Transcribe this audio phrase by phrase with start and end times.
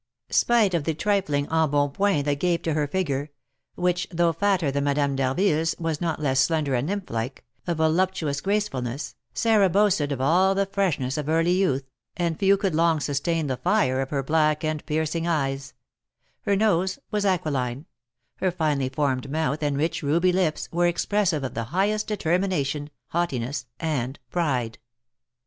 [0.31, 3.29] Spite of the trifling embonpoint that gave to her figure
[3.75, 8.41] (which, though fatter than Madame d'Harville's, was not less slender and nymph like) a voluptuous
[8.41, 11.87] gracefulness, Sarah boasted of all the freshness of early youth,
[12.17, 15.75] and few could long sustain the fire of her black and piercing eyes;
[16.45, 17.85] her nose was aquiline;
[18.37, 23.67] her finely formed mouth and rich ruby lips were expressive of the highest determination, haughtiness,
[23.79, 24.79] and pride.